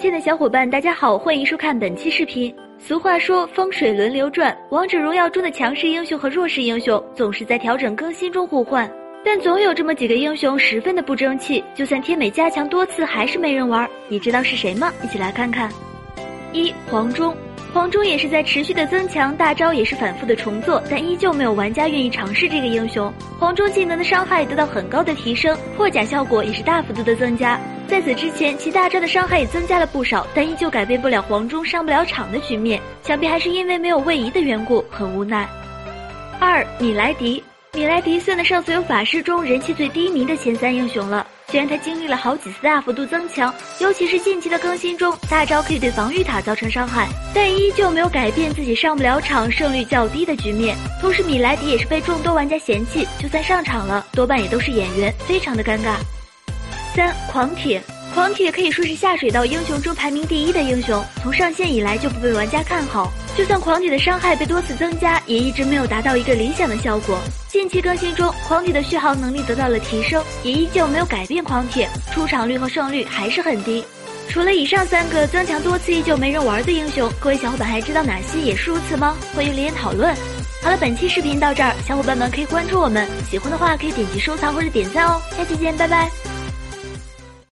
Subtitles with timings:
[0.00, 2.54] 亲爱的小伙伴，大家好，欢迎收看本期视频。
[2.78, 8.90] 俗话说风水轮流转，王者荣耀中的强势英雄和弱势英雄总是在调整更新中互换，
[9.22, 13.86] 但总有这么几个英雄十分的不争气，就算天美加强多次还是没人玩。
[14.08, 14.90] 你知道是谁吗？
[15.04, 15.70] 一起来看看。
[16.54, 17.36] 一黄忠。
[17.70, 23.12] 黄忠也是在持续的增强，大招也是反复的重做，但依旧没有玩家愿意尝试这个英雄。
[23.38, 27.60] 黄忠技能的伤害得到很高的提升，破甲效果也是大幅度的增加。
[27.90, 32.80] 在此之前，其大招的伤害也增加了不少，但依旧改变不了黄忠上不了场的局面。
[33.02, 35.48] 想必还是因为没有位移的缘故，很无奈。
[36.38, 37.42] 二米莱迪，
[37.72, 41.26] 米莱迪算得上所有法师中人气最低迷的前三英雄了。
[41.48, 50.76] 虽然他经历了好几次大幅度增强，尤其是近期的更新中，大招可以对防御塔造成伤害，但依旧没有改变自己上不了场、胜率较低的局面。
[51.00, 55.96] 同时，米莱迪也是被众多玩家嫌弃，就算上场了，多半也都是演员，非常的尴尬。
[56.94, 57.82] 三狂铁。
[58.12, 63.12] 狂铁可以说是下水道英雄中排名第一的英雄，从上线以来就不被玩家看好。
[63.36, 67.20] 就算狂铁的伤害被多次增加，也一直没有达到一个理想的效果。
[67.46, 73.84] 近期更新中，狂铁的续航能力得到了提升，也依旧没有改变狂铁出场率和胜率还是很低。
[74.28, 79.16] 除了以上三个增强多次依旧没人玩的英雄，各位小伙伴还知道哪些也是如此吗？
[79.36, 80.12] 欢迎留言讨论。
[80.62, 85.22] 好了，本期视频到这儿，小伙伴们可以关注我们，喜欢的话可以点击收藏或者点赞哦。
[85.36, 86.29] 下期见，拜拜。